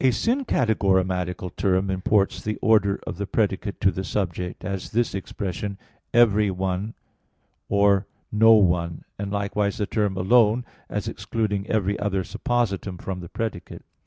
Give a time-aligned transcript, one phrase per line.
[0.01, 0.07] 2).
[0.07, 5.77] A syncategorematical term imports the order of the predicate to the subject; as this expression
[6.11, 6.95] "every one"
[7.69, 13.29] or "no one"; and likewise the term "alone," as excluding every other suppositum from the
[13.29, 13.83] predicate.